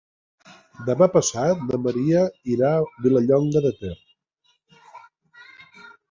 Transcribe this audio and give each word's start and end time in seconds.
Demà 0.85 1.07
passat 1.15 1.59
na 1.65 1.77
Maria 1.87 2.23
irà 2.53 2.71
a 2.77 3.03
Vilallonga 3.07 3.61
de 3.67 3.73
Ter. 3.81 3.95